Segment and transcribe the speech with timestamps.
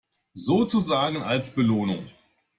[0.33, 2.07] Sozusagen als Belohnung.